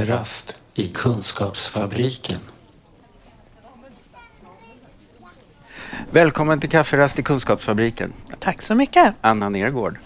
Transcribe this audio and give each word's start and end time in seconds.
Kafferast 0.00 0.56
i 0.74 0.88
Kunskapsfabriken. 0.88 2.38
Välkommen 6.10 6.60
till 6.60 6.70
Kafferast 6.70 7.18
i 7.18 7.22
Kunskapsfabriken. 7.22 8.12
Tack 8.38 8.62
så 8.62 8.74
mycket. 8.74 9.14
Anna 9.20 9.48
Nergård. 9.48 9.98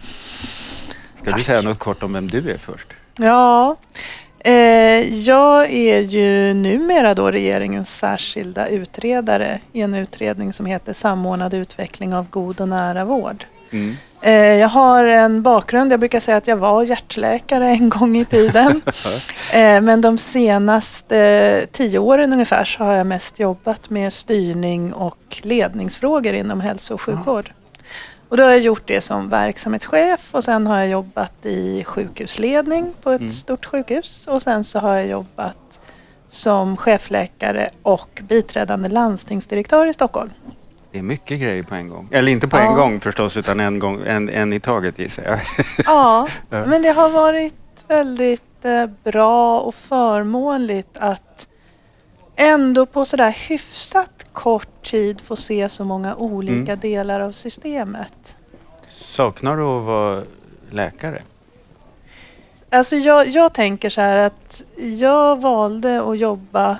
Ska 1.17 1.31
Tack. 1.31 1.39
du 1.39 1.45
säga 1.45 1.63
något 1.63 1.79
kort 1.79 2.03
om 2.03 2.13
vem 2.13 2.31
du 2.31 2.51
är 2.51 2.59
först? 2.59 2.89
Ja, 3.17 3.77
eh, 4.39 4.53
jag 5.25 5.71
är 5.71 6.01
ju 6.01 6.55
numera 6.55 7.15
då 7.15 7.31
regeringens 7.31 7.97
särskilda 7.99 8.69
utredare 8.69 9.61
i 9.73 9.81
en 9.81 9.95
utredning 9.95 10.53
som 10.53 10.67
heter 10.67 10.93
Samordnad 10.93 11.55
utveckling 11.55 12.15
av 12.15 12.31
god 12.31 12.61
och 12.61 12.69
nära 12.69 13.05
vård. 13.05 13.45
Mm. 13.71 13.97
Eh, 14.25 14.33
jag 14.35 14.69
har 14.69 15.05
en 15.05 15.43
bakgrund, 15.43 15.93
jag 15.93 16.01
brukar 16.01 16.21
säga 16.21 16.37
att 16.37 16.47
jag 16.47 16.57
var 16.57 16.83
hjärtläkare 16.83 17.69
en 17.69 17.89
gång 17.89 18.17
i 18.17 18.25
tiden. 18.25 18.83
eh, 19.53 19.81
men 19.81 20.01
de 20.01 20.19
senaste 20.19 21.67
tio 21.73 21.99
åren 21.99 22.33
ungefär 22.33 22.65
så 22.65 22.85
har 22.85 22.95
jag 22.95 23.07
mest 23.07 23.39
jobbat 23.41 23.91
med 23.91 24.13
styrning 24.13 24.93
och 24.93 25.41
ledningsfrågor 25.43 26.35
inom 26.35 26.61
hälso 26.61 26.95
och 26.95 27.01
sjukvård. 27.01 27.53
Och 28.29 28.37
då 28.37 28.43
har 28.43 28.51
jag 28.51 28.61
gjort 28.61 28.83
det 28.87 29.01
som 29.01 29.29
verksamhetschef 29.29 30.29
och 30.31 30.45
sen 30.45 30.67
har 30.67 30.79
jag 30.79 30.89
jobbat 30.89 31.47
i 31.47 31.85
sjukhusledning 31.85 32.93
på 33.03 33.11
ett 33.11 33.21
Mm. 33.21 33.33
stort 33.33 33.65
sjukhus 33.65 34.27
och 34.27 34.43
sen 34.43 34.65
så 34.65 34.79
har 34.79 34.95
jag 34.97 35.07
jobbat 35.07 35.81
som 36.29 36.77
chefläkare 36.77 37.71
och 37.83 38.23
biträdande 38.29 38.89
landstingsdirektör 38.89 39.87
i 39.87 39.93
Stockholm. 39.93 40.31
Det 40.95 40.99
är 40.99 41.03
mycket 41.03 41.41
grejer 41.41 41.63
på 41.63 41.75
en 41.75 41.89
gång. 41.89 42.09
Eller 42.11 42.33
inte 42.33 42.49
på 42.49 42.57
Ja. 42.57 42.63
en 42.63 42.75
gång 42.75 43.01
förstås, 43.01 43.37
utan 43.37 43.61
en, 43.61 43.79
gång, 43.79 44.03
en, 44.07 44.29
en 44.29 44.53
i 44.53 44.61
taget 44.61 44.99
gissar 44.99 45.23
jag. 45.23 45.41
Ja, 45.85 46.29
men 46.49 46.83
det 46.83 46.89
har 46.93 47.11
varit 47.11 47.55
väldigt 47.89 48.65
eh, 48.65 48.87
bra 49.05 49.61
och 49.61 49.75
förmånligt 49.75 50.89
att 50.99 51.49
ändå 52.37 52.87
på 52.87 53.05
sådär 53.05 53.31
hyfsat 53.49 54.27
kort 54.33 54.83
tid 54.91 55.21
få 55.21 55.37
se 55.37 55.69
så 55.69 55.85
många 55.85 56.15
olika 56.15 56.73
Mm. 56.73 56.79
delar 56.81 57.21
av 57.21 57.33
systemet. 57.33 58.37
Saknar 58.89 59.57
du 59.57 59.63
att 59.63 59.85
vara 59.85 60.23
läkare? 60.71 61.23
Alltså 62.71 62.97
jag, 62.97 63.29
jag 63.29 63.53
tänker 63.55 63.91
så 63.91 64.01
här 64.01 64.17
att 64.17 64.63
jag 64.77 65.41
valde 65.41 66.03
att 66.03 66.19
jobba 66.19 66.79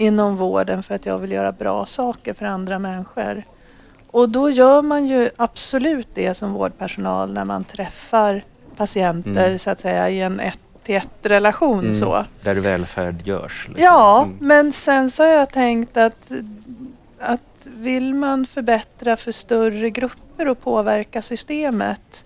inom 0.00 0.36
vården 0.36 0.82
för 0.82 0.94
att 0.94 1.06
jag 1.06 1.18
vill 1.18 1.32
göra 1.32 1.52
bra 1.52 1.86
saker 1.86 2.34
för 2.34 2.46
andra 2.46 2.78
människor. 2.78 3.42
Och 4.10 4.28
då 4.28 4.50
gör 4.50 4.82
man 4.82 5.06
ju 5.06 5.30
absolut 5.36 6.08
det 6.14 6.34
som 6.34 6.52
vårdpersonal 6.52 7.32
när 7.32 7.44
man 7.44 7.64
träffar 7.64 8.42
patienter 8.76 9.46
Mm. 9.46 9.58
så 9.58 9.70
att 9.70 9.80
säga 9.80 10.08
i 10.10 10.20
en 10.20 10.40
ett 10.40 10.58
till 10.84 10.96
ett 10.96 11.08
relation 11.22 11.80
Mm. 11.80 11.92
så. 11.92 12.24
Där 12.44 12.54
välfärd 12.54 13.26
görs? 13.26 13.66
liksom. 13.68 13.84
Ja, 13.84 14.22
Mm. 14.22 14.36
men 14.40 14.72
sen 14.72 15.10
så 15.10 15.22
har 15.22 15.30
jag 15.30 15.50
tänkt 15.50 15.96
att, 15.96 16.30
att 17.18 17.66
vill 17.76 18.14
man 18.14 18.46
förbättra 18.46 19.16
för 19.16 19.32
större 19.32 19.90
grupper 19.90 20.48
och 20.48 20.60
påverka 20.60 21.22
systemet 21.22 22.24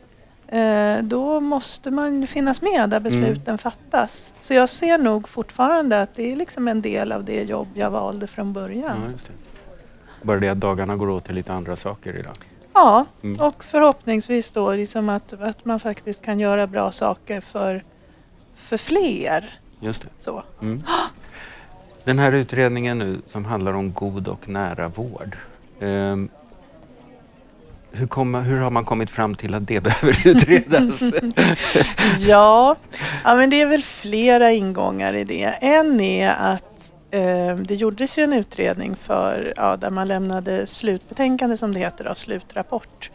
då 1.02 1.40
måste 1.40 1.90
man 1.90 2.26
finnas 2.26 2.62
med 2.62 2.90
där 2.90 3.00
besluten 3.00 3.58
fattas. 3.58 4.34
Så 4.40 4.54
jag 4.54 4.68
ser 4.68 4.98
nog 4.98 5.28
fortfarande 5.28 6.02
att 6.02 6.14
det 6.14 6.32
är 6.32 6.36
liksom 6.36 6.68
en 6.68 6.82
del 6.82 7.12
av 7.12 7.24
det 7.24 7.42
jobb 7.42 7.68
jag 7.74 7.90
valde 7.90 8.26
från 8.26 8.46
Ja, 8.46 8.52
början. 8.52 8.96
just 9.12 9.26
det. 9.26 9.32
Bara 10.22 10.38
det 10.40 10.48
att 10.48 10.60
dagarna 10.60 10.96
går 10.96 11.08
åt 11.10 11.24
till 11.24 11.34
lite 11.34 11.52
andra 11.52 11.76
saker 11.76 12.16
idag. 12.16 12.36
Ja, 12.72 13.04
Mm. 13.22 13.40
och 13.40 13.64
förhoppningsvis 13.64 14.50
då 14.50 14.72
liksom 14.72 15.08
att, 15.08 15.32
att 15.32 15.64
man 15.64 15.80
faktiskt 15.80 16.22
kan 16.22 16.40
göra 16.40 16.66
bra 16.66 16.92
saker 16.92 17.40
för, 17.40 17.84
för 18.54 18.76
fler. 18.76 19.58
Just 19.80 20.02
det. 20.02 20.08
Så. 20.20 20.42
Mm. 20.62 20.82
Den 22.04 22.18
här 22.18 22.32
utredningen 22.32 22.98
nu 22.98 23.18
som 23.32 23.44
handlar 23.44 23.72
om 23.72 23.92
god 23.92 24.28
och 24.28 24.48
nära 24.48 24.88
vård. 24.88 25.36
ehm, 25.80 26.28
hur, 27.94 28.06
kommer, 28.06 28.40
hur 28.42 28.58
har 28.60 28.70
man 28.70 28.84
kommit 28.84 29.10
fram 29.10 29.34
till 29.34 29.54
att 29.54 29.66
det 29.66 29.80
behöver 29.84 30.26
utredas? 30.28 31.00
Ja, 32.18 32.76
ja, 33.24 33.36
men 33.36 33.50
det 33.50 33.60
är 33.60 33.66
väl 33.66 33.82
flera 33.82 34.52
ingångar 34.52 35.16
i 35.16 35.24
det. 35.24 35.44
En 35.60 36.00
är 36.00 36.30
att 36.30 36.90
eh, 37.10 37.56
det 37.56 37.74
gjordes 37.74 38.18
ju 38.18 38.22
en 38.22 38.32
utredning 38.32 38.96
för, 38.96 39.52
ja, 39.56 39.76
där 39.76 39.90
man 39.90 40.08
lämnade 40.08 40.66
slutbetänkande 40.66 41.56
som 41.56 41.72
det 41.74 41.80
heter, 41.80 42.04
då, 42.04 42.14
slutrapport, 42.14 43.10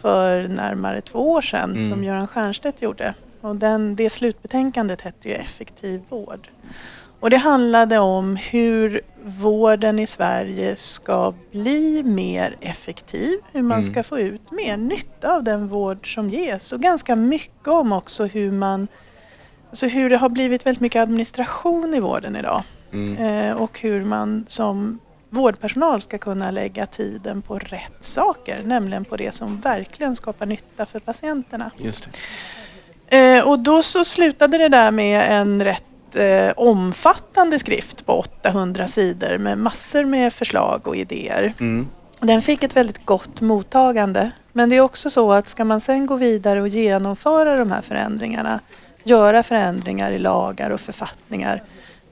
för 0.00 0.48
närmare 0.48 1.00
två 1.00 1.30
år 1.32 1.42
sedan 1.42 1.70
Mm. 1.74 1.90
som 1.90 2.04
Göran 2.04 2.26
Stiernstedt 2.26 2.82
gjorde. 2.82 3.14
Och 3.40 3.56
den, 3.56 3.96
det 3.96 4.10
slutbetänkandet 4.10 5.00
hette 5.00 5.28
ju 5.28 5.34
Effektiv 5.34 6.02
vård. 6.08 6.48
Och 7.20 7.30
det 7.30 7.36
handlade 7.36 7.98
om 7.98 8.36
hur 8.36 9.00
vården 9.24 9.98
i 9.98 10.06
Sverige 10.06 10.76
ska 10.76 11.34
bli 11.50 12.02
mer 12.02 12.56
effektiv, 12.60 13.38
hur 13.52 13.62
man 13.62 13.80
Mm. 13.80 13.92
ska 13.92 14.02
få 14.02 14.18
ut 14.18 14.50
mer 14.50 14.76
nytta 14.76 15.32
av 15.34 15.44
den 15.44 15.68
vård 15.68 16.14
som 16.14 16.28
ges 16.30 16.72
och 16.72 16.80
ganska 16.80 17.16
mycket 17.16 17.68
om 17.68 17.92
också 17.92 18.24
hur 18.26 18.52
man 18.52 18.88
Alltså 19.70 19.86
hur 19.86 20.10
det 20.10 20.16
har 20.16 20.28
blivit 20.28 20.66
väldigt 20.66 20.80
mycket 20.80 21.02
administration 21.02 21.94
i 21.94 22.00
vården 22.00 22.36
idag 22.36 22.62
Mm. 22.92 23.16
eh, 23.16 23.62
och 23.62 23.80
hur 23.80 24.04
man 24.04 24.44
som 24.48 24.98
vårdpersonal 25.30 26.00
ska 26.00 26.18
kunna 26.18 26.50
lägga 26.50 26.86
tiden 26.86 27.42
på 27.42 27.58
rätt 27.58 27.96
saker, 28.04 28.62
nämligen 28.64 29.04
på 29.04 29.16
det 29.16 29.34
som 29.34 29.60
verkligen 29.60 30.16
skapar 30.16 30.46
nytta 30.46 30.86
för 30.86 31.00
patienterna. 31.00 31.70
Eh, 33.06 33.48
och 33.48 33.58
då 33.58 33.82
så 33.82 34.04
slutade 34.04 34.58
det 34.58 34.68
där 34.68 34.90
med 34.90 35.32
en 35.40 35.64
rätt 35.64 35.84
eh, 36.16 36.52
omfattande 36.56 37.58
skrift 37.58 38.06
på 38.06 38.12
800 38.18 38.88
sidor 38.88 39.38
med 39.38 39.58
massor 39.58 40.04
med 40.04 40.32
förslag 40.32 40.88
och 40.88 40.96
idéer. 40.96 41.52
Mm. 41.60 41.86
Den 42.20 42.42
fick 42.42 42.62
ett 42.62 42.76
väldigt 42.76 43.06
gott 43.06 43.40
mottagande. 43.40 44.30
Men 44.52 44.70
det 44.70 44.76
är 44.76 44.80
också 44.80 45.10
så 45.10 45.32
att 45.32 45.48
ska 45.48 45.64
man 45.64 45.80
sen 45.80 46.06
gå 46.06 46.16
vidare 46.16 46.60
och 46.62 46.68
genomföra 46.68 47.56
de 47.56 47.70
här 47.72 47.82
förändringarna, 47.82 48.60
göra 49.04 49.42
förändringar 49.42 50.10
i 50.10 50.18
lagar 50.18 50.70
och 50.70 50.80
författningar, 50.80 51.62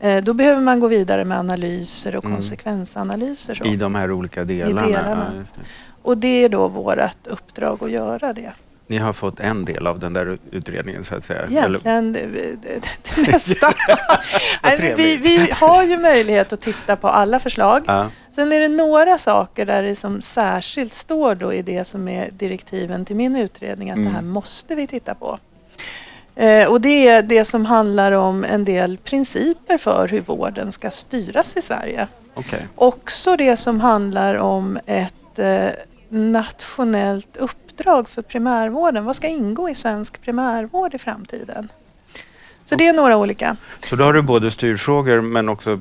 eh, 0.01 0.25
då 0.25 0.33
behöver 0.35 0.61
man 0.61 0.81
gå 0.81 0.89
vidare 0.89 1.25
med 1.25 1.39
analyser 1.39 2.17
och 2.17 2.25
Mm. 2.25 2.37
konsekvensanalyser. 2.37 3.55
Så. 3.55 3.65
I 3.65 3.77
de 3.77 3.95
här 3.95 4.13
olika 4.13 4.45
delarna. 4.45 4.87
delarna. 4.87 5.33
Ja, 5.37 5.39
det. 5.55 5.67
Och 6.03 6.19
det 6.19 6.45
är 6.45 6.49
då 6.49 6.69
vårt 6.69 7.27
uppdrag 7.27 7.85
att 7.85 7.91
göra 7.91 8.33
det. 8.33 8.53
Ni 8.89 8.99
har 8.99 9.13
fått 9.13 9.41
en 9.41 9.65
del 9.65 9.87
av 9.87 9.99
den 9.99 10.13
där 10.13 10.39
utredningen 10.51 11.05
så 11.05 11.15
att 11.15 11.25
säga. 11.25 11.47
Egentligen 11.47 12.13
det, 12.13 12.27
det, 12.63 12.81
det 13.17 13.27
mesta. 13.33 13.75
Nej, 14.63 14.95
vi, 14.97 15.17
vi 15.17 15.51
har 15.53 15.83
ju 15.85 15.97
möjlighet 15.99 16.53
att 16.53 16.61
titta 16.61 16.97
på 16.97 17.09
alla 17.09 17.39
förslag. 17.39 17.83
Ja. 17.87 18.09
Sen 18.35 18.53
är 18.53 18.61
det 18.61 18.69
några 18.69 19.19
saker 19.19 19.67
där 19.67 19.83
det 19.83 19.95
som 19.97 20.23
särskilt 20.23 20.95
står 20.95 21.35
då 21.35 21.53
i 21.53 21.63
det 21.63 21.85
som 21.89 22.09
är 22.09 22.31
direktiven 22.31 23.05
till 23.05 23.17
min 23.17 23.37
utredning 23.37 23.91
att 23.91 23.97
Mm. 23.97 24.09
det 24.09 24.15
här 24.15 24.23
måste 24.23 24.75
vi 24.75 24.87
titta 24.87 25.15
på. 25.15 25.39
Eh, 26.35 26.69
och 26.69 26.81
det 26.81 27.09
är 27.09 27.23
det 27.23 27.45
som 27.45 27.67
handlar 27.67 28.13
om 28.13 28.45
en 28.45 28.65
del 28.65 28.97
principer 28.97 29.79
för 29.79 30.09
hur 30.09 30.21
vården 30.21 30.73
ska 30.73 30.91
styras 30.91 31.57
i 31.57 31.63
Sverige. 31.63 32.09
Okej. 32.35 32.67
Också 32.75 33.37
det 33.37 33.57
som 33.57 33.81
handlar 33.81 34.35
om 34.35 34.79
ett 34.87 35.39
eh, 35.39 35.69
nationellt 36.09 37.37
uppdrag 37.77 38.09
för 38.09 38.23
primärvården. 38.23 39.05
Vad 39.05 39.17
ska 39.17 39.27
ingå 39.29 39.69
i 39.69 39.75
svensk 39.75 40.21
primärvård 40.23 40.95
i 40.95 40.99
framtiden? 40.99 41.69
Så 42.65 42.75
det 42.77 42.87
är 42.87 42.93
några 42.93 43.17
olika. 43.17 43.57
Så 43.85 43.97
då 43.97 44.05
har 44.05 44.13
du 44.13 44.23
både 44.23 44.51
styrfrågor 44.51 45.21
men 45.21 45.49
också 45.49 45.81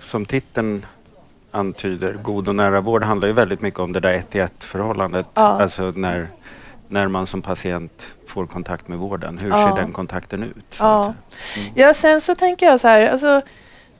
som 0.00 0.24
titeln 0.26 0.86
antyder, 1.50 2.12
god 2.22 2.48
och 2.48 2.54
nära 2.54 2.80
vård 2.80 3.04
handlar 3.04 3.28
ju 3.28 3.34
väldigt 3.34 3.62
mycket 3.62 3.80
om 3.80 3.92
det 3.92 4.00
där 4.00 4.12
ett 4.12 4.30
till 4.30 4.40
ett 4.40 4.64
förhållandet. 4.64 5.26
Ja. 5.34 5.42
Alltså 5.42 5.92
när, 5.96 6.28
när 6.88 7.08
man 7.08 7.26
som 7.26 7.42
patient 7.42 8.06
får 8.26 8.46
kontakt 8.46 8.88
med 8.88 8.98
vården. 8.98 9.38
Hur 9.38 9.50
Ja. 9.50 9.68
ser 9.68 9.82
den 9.82 9.92
kontakten 9.92 10.42
ut? 10.42 10.76
Ja. 10.78 11.02
säga? 11.02 11.64
Mm. 11.64 11.72
Ja, 11.76 11.94
sen 11.94 12.20
så 12.20 12.34
tänker 12.34 12.66
jag 12.66 12.80
så 12.80 12.88
här. 12.88 13.08
Alltså, 13.08 13.40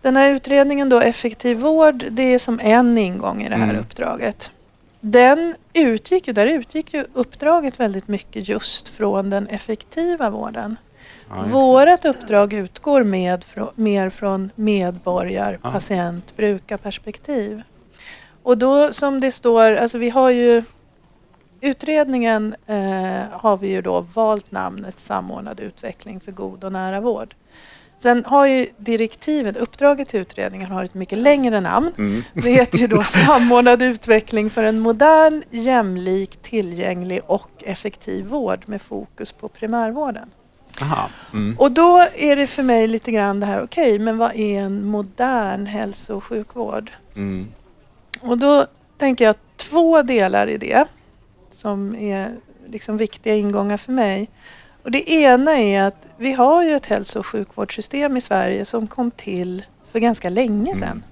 den 0.02 0.16
här 0.16 0.30
utredningen 0.30 0.88
då, 0.88 1.00
Effektiv 1.00 1.58
vård, 1.58 2.04
det 2.10 2.34
är 2.34 2.38
som 2.38 2.60
en 2.62 2.98
ingång 2.98 3.42
i 3.42 3.48
det 3.48 3.56
här 3.56 3.64
Mm. 3.64 3.78
uppdraget. 3.80 4.50
Den 5.06 5.54
utgick 5.72 6.26
ju, 6.26 6.32
där 6.32 6.46
utgick 6.46 6.94
ju 6.94 7.04
uppdraget 7.12 7.80
väldigt 7.80 8.08
mycket 8.08 8.48
just 8.48 8.88
från 8.88 9.30
den 9.30 9.46
effektiva 9.48 10.30
vården. 10.30 10.76
Ja. 11.28 11.42
Vårat 11.42 12.04
uppdrag 12.04 12.52
utgår 12.52 13.02
med, 13.02 13.44
frå, 13.44 13.72
mer 13.74 14.10
från 14.10 14.50
medborgar, 14.54 15.58
Ja. 15.62 15.70
patient, 15.70 16.36
brukarperspektiv. 16.36 17.62
Och 18.42 18.58
då 18.58 18.92
som 18.92 19.20
det 19.20 19.32
står, 19.32 19.72
alltså 19.76 19.98
vi 19.98 20.10
har 20.10 20.30
ju 20.30 20.62
Utredningen 21.60 22.54
eh, 22.66 23.22
har 23.32 23.56
vi 23.56 23.68
ju 23.68 23.82
då 23.82 24.00
valt 24.00 24.50
namnet 24.50 25.00
Samordnad 25.00 25.60
utveckling 25.60 26.20
för 26.20 26.32
god 26.32 26.64
och 26.64 26.72
nära 26.72 27.00
vård. 27.00 27.34
Sen 28.04 28.24
har 28.24 28.46
ju 28.46 28.66
direktivet, 28.76 29.56
uppdraget 29.56 30.08
till 30.08 30.20
utredningen 30.20 30.70
har 30.70 30.84
ett 30.84 30.94
mycket 30.94 31.18
längre 31.18 31.60
namn. 31.60 31.92
Mm. 31.98 32.22
Det 32.34 32.50
heter 32.50 32.78
ju 32.78 32.86
då 32.86 33.02
Samordnad 33.26 33.82
utveckling 33.82 34.50
för 34.50 34.62
en 34.62 34.80
modern, 34.80 35.42
jämlik, 35.50 36.42
tillgänglig 36.42 37.20
och 37.26 37.50
effektiv 37.58 38.26
vård 38.26 38.62
med 38.66 38.82
fokus 38.82 39.32
på 39.32 39.48
primärvården. 39.48 40.30
Mm. 41.32 41.56
Och 41.58 41.72
då 41.72 42.06
är 42.14 42.36
det 42.36 42.46
för 42.46 42.62
mig 42.62 42.86
lite 42.86 43.12
grann 43.12 43.40
det 43.40 43.46
här, 43.46 43.62
okej, 43.62 43.98
men 43.98 44.18
vad 44.18 44.34
är 44.34 44.60
en 44.60 44.84
modern 44.84 45.66
hälso 45.66 46.16
och 46.16 46.24
sjukvård? 46.24 46.90
Mm. 47.16 47.48
Och 48.20 48.38
då 48.38 48.66
tänker 48.98 49.24
jag 49.24 49.36
två 49.56 50.02
delar 50.02 50.46
i 50.46 50.56
det 50.56 50.84
som 51.50 51.94
är 51.94 52.36
liksom 52.66 52.96
viktiga 52.96 53.34
ingångar 53.34 53.76
för 53.76 53.92
mig. 53.92 54.28
Och 54.84 54.90
det 54.90 55.10
ena 55.10 55.52
är 55.58 55.82
att 55.82 56.06
vi 56.16 56.32
har 56.32 56.62
ju 56.62 56.76
ett 56.76 56.86
hälso 56.86 57.18
och 57.18 57.26
sjukvårdssystem 57.26 58.16
i 58.16 58.20
Sverige 58.20 58.64
som 58.64 58.86
kom 58.86 59.10
till 59.10 59.64
för 59.92 59.98
ganska 59.98 60.28
länge 60.28 60.70
Mm. 60.72 60.80
sedan. 60.80 61.04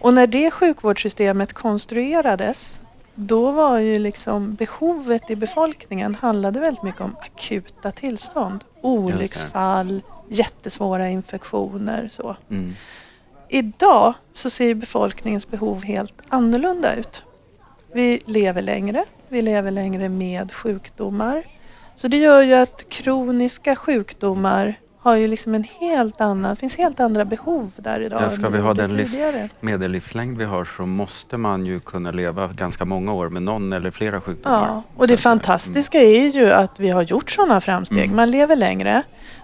Och 0.00 0.14
när 0.14 0.26
det 0.26 0.50
sjukvårdssystemet 0.50 1.52
konstruerades 1.52 2.80
då 3.14 3.50
var 3.50 3.78
ju 3.78 3.98
liksom 3.98 4.54
behovet 4.54 5.30
i 5.30 5.36
befolkningen 5.36 6.14
handlade 6.14 6.60
väldigt 6.60 6.82
mycket 6.82 7.00
om 7.00 7.16
akuta 7.20 7.92
tillstånd. 7.92 8.64
Olycksfall, 8.80 10.02
jättesvåra 10.28 11.08
infektioner 11.08 12.08
så. 12.12 12.36
Mm. 12.50 12.74
Idag 13.48 14.14
så 14.32 14.50
ser 14.50 14.74
befolkningens 14.74 15.48
behov 15.48 15.82
helt 15.84 16.14
annorlunda 16.28 16.94
ut. 16.94 17.22
Vi 17.92 18.20
lever 18.26 18.62
längre, 18.62 19.04
vi 19.28 19.42
lever 19.42 19.70
längre 19.70 20.08
med 20.08 20.52
sjukdomar. 20.52 21.44
Så 22.00 22.08
det 22.08 22.16
gör 22.16 22.42
ju 22.42 22.54
att 22.54 22.88
kroniska 22.88 23.76
sjukdomar 23.76 24.74
har 24.98 25.16
ju 25.16 25.28
liksom 25.28 25.54
en 25.54 25.64
helt 25.80 26.20
annan, 26.20 26.56
finns 26.56 26.76
helt 26.76 27.00
andra 27.00 27.24
behov 27.24 27.72
där 27.76 28.00
idag. 28.00 28.22
Ja, 28.22 28.30
ska 28.30 28.48
vi 28.48 28.58
ha 28.58 28.74
den 28.74 29.08
medellivslängd 29.60 30.38
vi 30.38 30.44
har 30.44 30.64
så 30.64 30.86
måste 30.86 31.36
man 31.36 31.66
ju 31.66 31.80
kunna 31.80 32.10
leva 32.10 32.48
ganska 32.48 32.84
många 32.84 33.12
år 33.12 33.26
med 33.26 33.42
någon 33.42 33.72
eller 33.72 33.90
flera 33.90 34.20
sjukdomar. 34.20 34.68
Ja, 34.68 34.82
och 34.96 35.08
det 35.08 35.16
fantastiska 35.16 35.98
är 35.98 36.28
ju 36.28 36.50
att 36.50 36.80
vi 36.80 36.88
har 36.90 37.02
gjort 37.02 37.30
sådana 37.30 37.60
framsteg. 37.60 38.04
Mm. 38.04 38.16
Man 38.16 38.30
lever 38.30 38.56
längre 38.56 39.02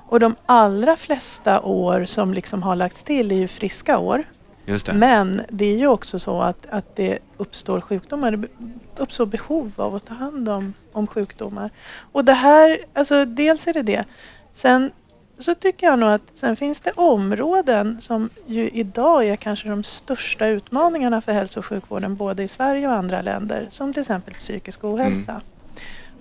och 0.09 0.21
de 0.21 0.35
allra 0.47 0.97
flesta 0.97 1.61
år 1.61 2.05
som 2.05 2.35
liksom 2.35 2.63
har 2.63 2.77
lagts 2.77 3.03
till 3.03 3.33
är 3.33 3.37
ju 3.37 3.49
friska 3.49 3.99
år. 3.99 4.25
Det. 4.67 4.93
Men 4.93 5.43
det 5.49 5.65
är 5.65 5.77
ju 5.77 5.87
också 5.87 6.19
så 6.19 6.43
att, 6.43 6.67
att 6.71 6.97
det 6.97 7.19
uppstår 7.37 7.81
sjukdomar. 7.81 8.31
Det 8.31 8.49
uppstår 8.97 9.27
behov 9.27 9.73
av 9.77 9.95
att 9.95 10.07
ta 10.07 10.15
hand 10.15 10.49
om, 10.49 10.75
om 10.93 11.07
sjukdomar. 11.07 11.71
Och 12.13 12.25
det 12.25 12.33
här, 12.33 12.79
alltså 12.93 13.25
dels 13.25 13.67
är 13.67 13.73
det 13.73 13.83
det. 13.83 14.05
Sen 14.53 14.91
så 15.39 15.55
tycker 15.55 15.87
jag 15.87 15.99
nog 15.99 16.11
att 16.11 16.33
sen 16.35 16.57
finns 16.57 16.81
det 16.81 16.91
områden 16.91 18.01
som 18.01 18.31
ju 18.47 18.69
idag 18.69 19.25
är 19.29 19.37
kanske 19.37 19.69
de 19.69 19.85
största 19.85 20.47
utmaningarna 20.47 21.21
för 21.21 21.33
hälso 21.33 21.61
och 21.61 21.67
sjukvården 21.67 22.17
både 22.17 22.43
i 22.43 22.49
Sverige 22.49 22.89
och 22.89 22.95
andra 22.95 23.23
länder. 23.23 23.67
Som 23.71 23.93
till 23.93 24.01
exempel 24.01 24.35
psykisk 24.35 24.85
ohälsa. 24.85 25.33
Mm. 25.33 25.43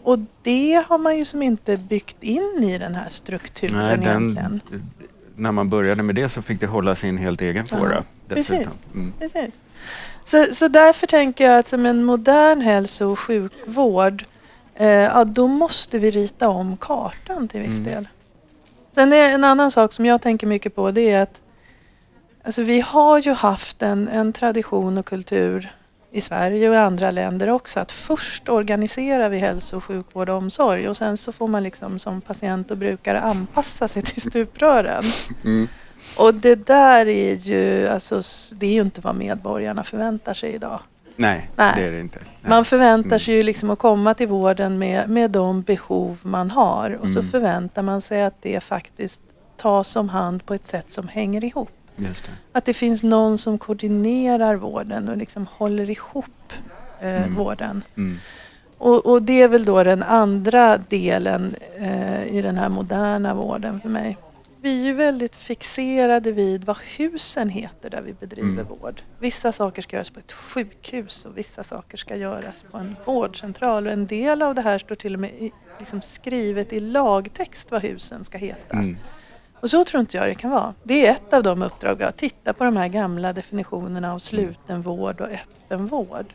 Och 0.04 0.20
det 0.44 0.84
har 0.88 0.98
man 0.98 1.18
ju 1.18 1.26
som 1.26 1.42
inte 1.42 1.78
byggt 1.78 2.24
in 2.24 2.64
i 2.64 2.78
den 2.78 2.96
här 2.96 3.10
strukturen 3.10 4.00
Nej, 4.00 4.10
egentligen. 4.10 4.62
När 5.38 5.52
man 5.52 5.70
började 5.70 6.04
med 6.04 6.16
det 6.16 6.30
så 6.30 6.42
fick 6.42 6.60
det 6.60 6.68
hålla 6.68 6.96
sin 6.96 7.18
helt 7.18 7.42
egen 7.42 7.66
fåra. 7.66 8.04
precis. 8.28 8.68
Mm. 8.94 9.14
Precis. 9.20 9.62
Så, 10.24 10.46
så 10.54 10.68
därför 10.68 11.08
tänker 11.08 11.50
jag 11.50 11.60
att 11.60 11.68
som 11.68 11.86
en 11.86 12.04
modern 12.04 12.62
hälso 12.62 13.12
och 13.12 13.20
sjukvård, 13.20 14.26
eh, 14.76 14.88
ja, 14.88 15.24
då 15.24 15.48
måste 15.48 16.00
vi 16.00 16.12
rita 16.12 16.50
om 16.50 16.78
kartan 16.78 17.48
till 17.48 17.62
viss 17.62 17.70
Mm. 17.80 17.84
del. 17.84 18.08
Sen 18.96 19.14
är 19.14 19.30
en 19.32 19.44
annan 19.44 19.72
sak 19.72 19.94
som 19.94 20.06
jag 20.06 20.22
tänker 20.22 20.48
mycket 20.48 20.76
på 20.76 20.92
det 20.92 21.12
är 21.12 21.22
att 21.22 21.42
alltså, 22.44 22.64
vi 22.64 22.82
har 22.82 23.20
ju 23.20 23.32
haft 23.34 23.82
en, 23.82 24.08
en 24.08 24.34
tradition 24.34 24.98
och 24.98 25.06
kultur 25.06 25.74
i 26.16 26.22
Sverige 26.22 26.70
och 26.70 26.76
i 26.76 26.78
andra 26.78 27.12
länder 27.12 27.50
också 27.50 27.80
att 27.80 27.92
först 27.92 28.50
organiserar 28.50 29.30
vi 29.30 29.40
hälso 29.40 29.78
och 29.78 29.84
sjukvård 29.84 30.30
och 30.30 30.38
omsorg 30.38 30.90
och 30.90 30.98
sen 30.98 31.18
så 31.18 31.32
får 31.32 31.48
man 31.48 31.64
liksom 31.64 32.00
som 32.00 32.22
patient 32.22 32.72
och 32.72 32.78
brukare 32.78 33.20
anpassa 33.20 33.88
sig 33.88 34.02
till 34.02 34.22
stuprören. 34.22 35.04
Mm. 35.44 35.68
Och 36.18 36.34
det 36.34 36.56
där 36.68 37.08
är 37.08 37.36
ju, 37.36 37.88
alltså, 37.88 38.22
det 38.56 38.66
är 38.68 38.72
ju 38.72 38.82
inte 38.82 39.02
vad 39.02 39.16
medborgarna 39.16 39.84
förväntar 39.84 40.34
sig 40.34 40.54
idag. 40.54 40.80
Nej, 41.16 41.50
Nej. 41.56 41.74
det 41.76 41.88
är 41.88 41.92
det 41.92 42.00
inte. 42.00 42.20
Nej. 42.42 42.50
Man 42.50 42.66
förväntar 42.66 43.08
Mm. 43.10 43.20
sig 43.20 43.34
ju 43.36 43.44
liksom 43.44 43.70
att 43.70 43.80
komma 43.80 44.14
till 44.14 44.28
vården 44.28 44.78
med, 44.78 45.10
med 45.10 45.32
de 45.32 45.62
behov 45.62 46.20
man 46.22 46.52
har 46.52 46.92
och 47.02 47.08
så 47.10 47.20
Mm. 47.20 47.32
förväntar 47.32 47.82
man 47.82 48.02
sig 48.02 48.24
att 48.24 48.42
det 48.42 48.60
faktiskt 48.64 49.22
tas 49.58 49.96
om 49.96 50.10
hand 50.10 50.46
på 50.46 50.54
ett 50.54 50.66
sätt 50.68 50.92
som 50.92 51.08
hänger 51.08 51.44
ihop. 51.44 51.70
Det. 51.96 52.32
Att 52.52 52.66
det 52.66 52.74
finns 52.74 53.04
någon 53.04 53.38
som 53.38 53.58
koordinerar 53.58 54.56
vården 54.56 55.10
och 55.10 55.18
liksom 55.18 55.48
håller 55.52 55.90
ihop 55.90 56.54
eh, 57.02 57.08
Mm. 57.24 57.36
vården. 57.36 57.82
Mm. 57.98 58.18
Och, 58.78 59.06
och 59.06 59.22
det 59.22 59.42
är 59.42 59.48
väl 59.48 59.66
då 59.66 59.84
den 59.84 60.04
andra 60.04 60.78
delen 60.78 61.56
eh, 61.78 62.26
i 62.28 62.42
den 62.42 62.58
här 62.58 62.70
moderna 62.70 63.34
vården 63.34 63.82
för 63.82 63.90
mig. 63.90 64.18
Vi 64.62 64.82
är 64.82 64.86
ju 64.86 64.94
väldigt 64.94 65.36
fixerade 65.36 66.32
vid 66.32 66.64
vad 66.64 66.78
husen 66.98 67.50
heter 67.50 67.90
där 67.90 68.02
vi 68.02 68.14
bedriver 68.14 68.50
Mm. 68.50 68.66
vård. 68.68 69.02
Vissa 69.20 69.52
saker 69.52 69.82
ska 69.82 69.96
göras 69.96 70.10
på 70.10 70.20
ett 70.20 70.32
sjukhus 70.32 71.26
och 71.26 71.38
vissa 71.38 71.64
saker 71.64 71.98
ska 71.98 72.16
göras 72.16 72.64
på 72.72 72.78
en 72.78 72.96
vårdcentral. 73.06 73.88
Och 73.88 73.94
en 73.94 74.06
del 74.08 74.42
av 74.42 74.56
det 74.56 74.62
här 74.62 74.78
står 74.78 74.96
till 74.96 75.14
och 75.14 75.20
med 75.20 75.30
i, 75.32 75.52
liksom 75.80 76.02
skrivet 76.02 76.74
i 76.74 76.80
lagtext 76.80 77.72
vad 77.72 77.82
husen 77.82 78.26
ska 78.26 78.38
heta. 78.38 78.78
Och 79.60 79.70
så 79.70 79.86
tror 79.86 80.00
inte 80.02 80.18
jag 80.18 80.28
det 80.28 80.36
kan 80.36 80.52
vara. 80.52 80.74
Det 80.84 81.08
är 81.08 81.12
ett 81.12 81.34
av 81.34 81.44
de 81.44 81.62
uppdrag 81.64 81.96
vi 81.96 82.04
har. 82.04 82.12
Titta 82.12 82.54
på 82.54 82.64
de 82.64 82.78
här 82.78 82.88
gamla 82.88 83.34
definitionerna 83.34 84.14
av 84.14 84.20
slutenvård 84.20 85.22
och 85.22 85.28
öppenvård. 85.28 86.26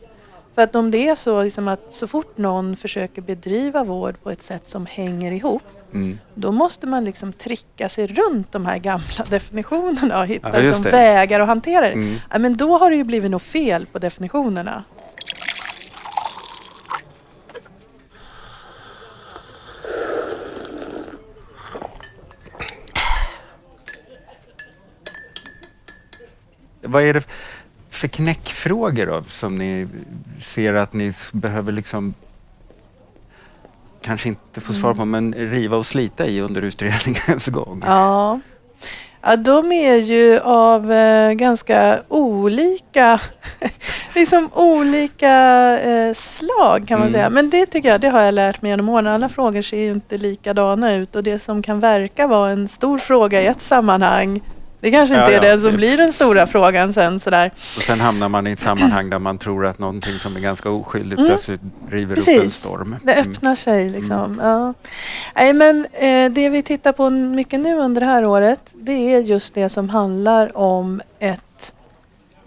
För 0.55 0.63
att 0.63 0.75
om 0.75 0.91
det 0.91 1.09
är 1.09 1.15
så 1.15 1.43
liksom 1.43 1.69
att 1.69 1.81
så 1.95 2.07
fort 2.07 2.39
någon 2.39 2.77
försöker 2.77 3.23
bedriva 3.23 3.85
vård 3.85 4.15
på 4.23 4.31
ett 4.31 4.43
sätt 4.43 4.69
som 4.69 4.87
hänger 4.87 5.33
ihop 5.33 5.63
Mm. 5.93 6.19
då 6.35 6.53
måste 6.53 6.87
man 6.87 7.05
liksom 7.05 7.33
tricka 7.33 7.89
sig 7.89 8.07
runt 8.07 8.53
de 8.53 8.67
här 8.67 8.79
gamla 8.79 9.25
definitionerna 9.31 10.21
och 10.21 10.27
hitta 10.27 10.51
Ja, 10.63 10.69
liksom 10.69 10.83
vägar 10.83 11.41
att 11.41 11.47
hantera 11.47 11.81
det. 11.81 11.93
Mm. 11.93 12.17
Ja, 12.31 12.39
men 12.39 12.57
då 12.57 12.79
har 12.79 12.91
det 12.91 12.97
ju 12.97 13.05
blivit 13.05 13.31
något 13.31 13.43
fel 13.43 13.87
på 13.87 13.99
definitionerna. 13.99 14.85
Vad 26.91 27.03
är 27.03 27.15
det 27.15 27.23
för 27.91 28.09
knäckfrågor 28.09 29.07
då 29.07 29.23
som 29.29 29.59
ni 29.59 29.89
ser 30.41 30.75
att 30.75 30.93
ni 30.93 31.13
behöver 31.33 31.73
liksom 31.73 32.15
kanske 34.03 34.29
inte 34.29 34.61
få 34.61 34.73
svar 34.73 34.95
på 34.95 35.05
men 35.05 35.35
riva 35.35 35.77
och 35.77 35.87
slita 35.87 36.27
i 36.27 36.41
under 36.41 36.63
utredningens 36.63 37.47
gång? 37.49 37.83
Ja. 37.87 38.41
Ja, 39.23 39.37
de 39.37 39.73
är 39.73 39.95
ju 39.97 40.39
av 40.41 40.93
eh, 40.93 41.33
ganska 41.33 42.01
olika, 42.09 43.21
liksom 44.15 44.49
olika 44.55 45.33
eh, 45.81 46.15
slag 46.15 46.89
kan 46.89 46.99
man 46.99 47.09
Mm. 47.09 47.13
säga. 47.19 47.31
Men 47.31 47.51
det 47.51 47.67
tycker 47.67 47.89
jag, 47.89 48.01
det 48.01 48.09
har 48.09 48.21
jag 48.21 48.35
lärt 48.35 48.63
mig 48.63 48.71
genom 48.71 48.89
åren. 48.89 49.07
Alla 49.07 49.29
frågor 49.29 49.63
ser 49.63 49.77
ju 49.79 49.91
inte 49.93 50.19
likadana 50.19 50.95
ut 50.95 51.17
och 51.17 51.23
det 51.23 51.39
som 51.39 51.63
kan 51.63 51.81
verka 51.81 52.27
vara 52.27 52.51
en 52.51 52.69
stor 52.69 52.99
fråga 52.99 53.43
i 53.43 53.47
ett 53.47 53.63
sammanhang 53.63 54.41
det 54.81 54.91
kanske 54.91 55.15
inte 55.15 55.33
Ja, 55.33 55.39
är 55.43 55.47
ja. 55.47 55.57
det 55.57 55.61
som 55.63 55.77
blir 55.77 55.97
den 55.97 56.13
stora 56.13 56.47
frågan 56.47 56.93
sen 56.93 57.21
sådär. 57.21 57.51
Och 57.77 57.83
sen 57.83 58.01
hamnar 58.01 58.29
man 58.29 58.47
i 58.47 58.53
ett 58.53 58.61
sammanhang 58.61 59.11
där 59.11 59.19
man 59.19 59.39
tror 59.39 59.67
att 59.67 59.79
någonting 59.79 60.19
som 60.19 60.37
är 60.37 60.41
ganska 60.41 60.71
oskyldigt 60.71 61.19
Mm. 61.19 61.31
plötsligt 61.31 61.61
river 61.91 62.19
upp 62.19 62.29
en 62.29 62.35
Precis. 62.35 62.55
storm. 62.55 62.97
Det 63.03 63.13
Mm. 63.13 63.31
öppnar 63.33 63.55
sig 63.55 63.89
liksom. 63.91 64.39
Ja. 64.43 64.75
Nej, 65.37 65.53
men 65.53 65.87
eh, 65.93 66.33
det 66.33 66.49
vi 66.49 66.63
tittar 66.63 66.93
på 66.93 67.11
mycket 67.11 67.61
nu 67.61 67.79
under 67.79 68.01
det 68.01 68.07
här 68.07 68.25
året 68.27 68.61
det 68.75 68.93
är 69.15 69.21
just 69.21 69.55
det 69.55 69.69
som 69.69 69.89
handlar 69.89 70.57
om 70.57 71.01
ett 71.19 71.41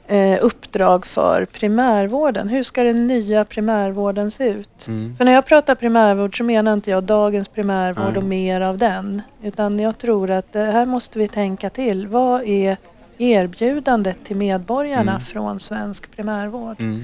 eh, 0.08 0.38
uppdrag 0.42 1.06
för 1.06 1.46
primärvården. 1.46 2.48
Hur 2.50 2.64
ska 2.64 2.84
den 2.84 3.08
nya 3.08 3.46
primärvården 3.46 4.32
se 4.32 4.48
ut? 4.50 4.88
Mm. 4.88 5.16
För 5.18 5.26
när 5.26 5.32
jag 5.32 5.46
pratar 5.46 5.76
primärvård 5.76 6.38
så 6.38 6.44
menar 6.44 6.74
inte 6.74 6.90
jag 6.92 7.04
dagens 7.04 7.48
primärvård 7.48 8.08
Nej. 8.10 8.18
och 8.18 8.24
mer 8.24 8.62
av 8.62 8.78
den. 8.78 9.22
Utan 9.44 9.80
jag 9.80 9.98
tror 9.98 10.32
att 10.32 10.54
det 10.54 10.60
här 10.66 10.86
måste 10.86 11.20
vi 11.20 11.28
tänka 11.28 11.70
till. 11.70 12.08
Vad 12.08 12.42
är 12.48 12.78
erbjudandet 13.18 14.18
till 14.26 14.36
medborgarna 14.36 15.12
Mm. 15.12 15.22
från 15.22 15.60
svensk 15.60 16.12
primärvård? 16.16 16.80
Mm. 16.80 17.04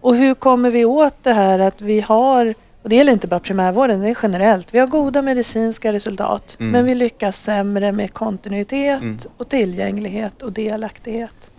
Och 0.00 0.16
hur 0.16 0.34
kommer 0.34 0.70
vi 0.70 0.84
åt 0.84 1.14
det 1.22 1.32
här 1.32 1.58
att 1.58 1.80
vi 1.80 2.00
har, 2.00 2.54
och 2.82 2.88
det 2.88 2.96
gäller 2.96 3.12
inte 3.12 3.26
bara 3.26 3.40
primärvården, 3.40 4.00
det 4.00 4.08
är 4.08 4.18
generellt, 4.22 4.74
vi 4.74 4.78
har 4.78 4.86
goda 4.86 5.22
medicinska 5.22 5.92
resultat 5.92 6.56
Mm. 6.60 6.72
men 6.72 6.84
vi 6.84 6.94
lyckas 6.94 7.42
sämre 7.42 7.92
med 7.92 8.12
kontinuitet 8.12 9.02
Mm. 9.02 9.18
och 9.36 9.48
tillgänglighet 9.48 10.42
och 10.42 10.52
delaktighet. 10.52 11.50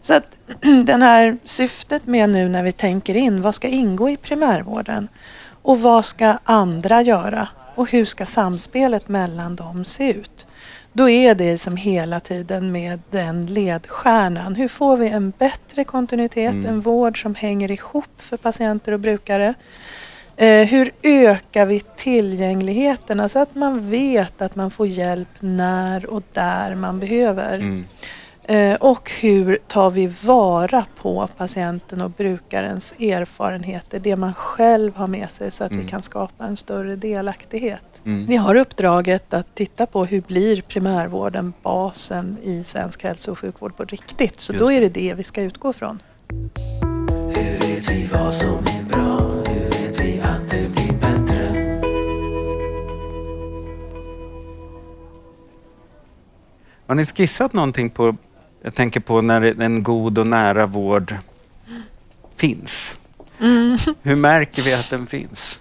Så 0.00 0.14
att 0.14 0.36
den 0.84 1.02
här 1.02 1.36
syftet 1.44 2.06
med 2.06 2.30
nu 2.30 2.48
när 2.48 2.62
vi 2.62 2.72
tänker 2.72 3.16
in 3.16 3.42
vad 3.42 3.54
ska 3.54 3.68
ingå 3.68 4.10
i 4.10 4.16
primärvården 4.16 5.08
och 5.62 5.80
vad 5.80 6.04
ska 6.04 6.38
andra 6.44 7.02
göra 7.02 7.48
och 7.74 7.90
hur 7.90 8.04
ska 8.04 8.26
samspelet 8.26 9.08
mellan 9.08 9.56
dem 9.56 9.84
se 9.84 10.10
ut? 10.10 10.46
Då 10.92 11.08
är 11.08 11.34
det 11.34 11.58
som 11.58 11.76
hela 11.76 12.20
tiden 12.20 12.72
med 12.72 13.00
den 13.10 13.46
ledstjärnan. 13.46 14.54
Hur 14.54 14.68
får 14.68 14.96
vi 14.96 15.08
en 15.08 15.32
bättre 15.38 15.84
kontinuitet, 15.84 16.52
Mm. 16.52 16.66
en 16.66 16.80
vård 16.80 17.22
som 17.22 17.34
hänger 17.34 17.70
ihop 17.70 18.10
för 18.16 18.36
patienter 18.36 18.92
och 18.92 19.00
brukare? 19.00 19.54
Eh, 20.36 20.66
hur 20.66 20.90
ökar 21.02 21.66
vi 21.66 21.80
tillgängligheten? 21.80 23.20
Alltså 23.20 23.38
att 23.38 23.54
man 23.54 23.90
vet 23.90 24.42
att 24.42 24.56
man 24.56 24.70
får 24.70 24.86
hjälp 24.86 25.28
när 25.40 26.06
och 26.06 26.22
där 26.32 26.74
man 26.74 27.00
behöver. 27.00 27.54
Mm. 27.54 27.84
Eh, 28.52 28.74
och 28.74 29.10
hur 29.20 29.58
tar 29.68 29.90
vi 29.90 30.06
vara 30.06 30.84
på 31.02 31.28
patienten 31.36 32.00
och 32.00 32.10
brukarens 32.10 32.92
erfarenheter, 33.00 34.00
det 34.00 34.16
man 34.16 34.34
själv 34.34 34.96
har 34.96 35.06
med 35.06 35.30
sig 35.30 35.50
så 35.50 35.64
att 35.64 35.70
Mm. 35.72 35.84
vi 35.84 35.90
kan 35.90 36.02
skapa 36.02 36.44
en 36.44 36.56
större 36.56 36.96
delaktighet. 36.96 38.02
Mm. 38.04 38.26
Vi 38.26 38.36
har 38.36 38.54
uppdraget 38.54 39.34
att 39.34 39.54
titta 39.54 39.86
på 39.86 40.04
hur 40.04 40.20
blir 40.20 40.62
primärvården 40.62 41.52
basen 41.62 42.38
i 42.42 42.64
svensk 42.64 43.02
hälso 43.04 43.30
och 43.32 43.38
sjukvård 43.38 43.76
på 43.76 43.84
riktigt. 43.84 44.40
Så 44.40 44.52
Just 44.52 44.60
då 44.64 44.72
är 44.72 44.80
det 44.80 44.88
det 44.88 45.14
vi 45.14 45.22
ska 45.22 45.42
utgå 45.42 45.72
från. 45.72 46.02
Hur 46.28 47.58
vet 47.66 47.90
vi 47.90 48.06
vad 48.14 48.34
som 48.34 48.48
är 48.58 48.84
bra? 48.92 49.20
Hur 49.20 49.70
vet 49.70 50.00
vi 50.00 50.20
att 50.20 50.50
det 50.50 50.74
blir 50.74 50.92
bättre? 50.92 51.72
Har 56.86 56.94
ni 56.94 57.06
skissat 57.06 57.52
någonting 57.52 57.90
på, 57.90 58.16
jag 58.62 58.74
tänker 58.74 59.00
på 59.00 59.20
när 59.20 59.60
en 59.62 59.82
god 59.82 60.18
och 60.18 60.26
nära 60.26 60.66
vård 60.66 61.16
finns? 62.36 62.94
Hur 64.02 64.16
märker 64.16 64.62
vi 64.62 64.74
att 64.74 64.90
den 64.90 65.06
finns? 65.06 65.60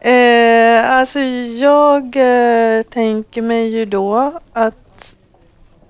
Eh, 0.00 0.90
alltså 0.90 1.20
jag 1.60 2.04
eh, 2.16 2.82
tänker 2.82 3.42
mig 3.42 3.68
ju 3.68 3.84
då 3.84 4.40
att 4.52 5.16